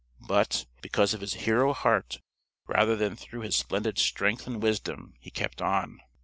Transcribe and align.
But, 0.27 0.65
because 0.81 1.13
of 1.13 1.21
his 1.21 1.35
hero 1.45 1.73
heart 1.73 2.21
rather 2.65 2.95
than 2.95 3.15
through 3.15 3.41
his 3.41 3.55
splendid 3.55 3.99
strength 3.99 4.47
and 4.47 4.59
wisdom, 4.59 5.13
he 5.19 5.29
kept 5.29 5.61
on. 5.61 6.01